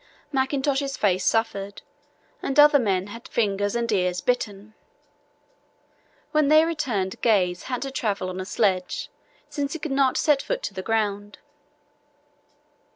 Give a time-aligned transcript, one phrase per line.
[0.31, 1.83] Mackintosh's face suffered,
[2.41, 4.73] and other men had fingers and ears "bitten."
[6.31, 9.11] When they returned Gaze had to travel on a sledge,
[9.47, 11.37] since he could not set foot to the ground.